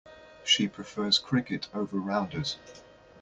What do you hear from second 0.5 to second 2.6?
prefers cricket over rounders.